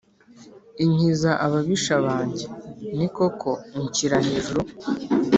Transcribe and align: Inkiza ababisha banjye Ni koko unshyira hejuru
Inkiza 0.83 1.31
ababisha 1.45 1.95
banjye 2.05 2.45
Ni 2.97 3.07
koko 3.15 3.49
unshyira 3.79 4.17
hejuru 4.27 4.61